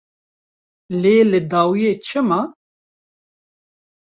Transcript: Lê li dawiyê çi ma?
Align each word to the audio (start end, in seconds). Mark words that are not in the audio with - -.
Lê 1.01 1.15
li 1.29 1.39
dawiyê 1.51 1.93
çi 2.05 2.21
ma? 2.27 2.41